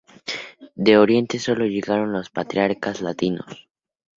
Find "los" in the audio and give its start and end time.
2.11-2.31